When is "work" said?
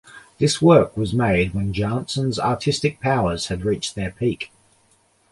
0.59-0.97